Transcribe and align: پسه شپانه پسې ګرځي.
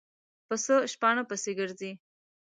پسه 0.47 0.75
شپانه 0.93 1.23
پسې 1.29 1.51
ګرځي. 1.59 1.91